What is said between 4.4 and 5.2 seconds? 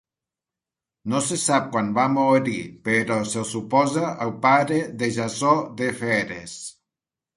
pare de